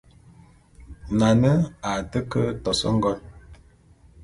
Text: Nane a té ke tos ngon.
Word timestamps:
Nane 1.23 1.51
a 1.91 1.93
té 2.15 2.19
ke 2.37 2.43
tos 2.65 2.81
ngon. 2.99 3.19